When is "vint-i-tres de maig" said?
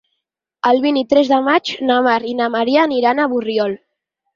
0.85-1.75